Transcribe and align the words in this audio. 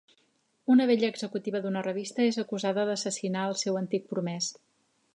Una 0.75 0.87
bella 0.91 1.09
executiva 1.15 1.61
d'una 1.67 1.85
revista 1.89 2.27
és 2.31 2.41
acusada 2.47 2.89
d'assassinar 2.91 3.47
el 3.51 3.57
seu 3.65 3.81
antic 3.87 4.13
promès. 4.17 4.53